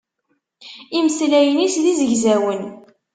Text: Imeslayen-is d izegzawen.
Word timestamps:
Imeslayen-is 0.97 1.75
d 1.83 1.85
izegzawen. 1.91 2.61